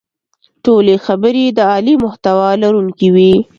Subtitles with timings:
[0.63, 3.33] ټولې خبرې د عالي محتوا لرونکې وې.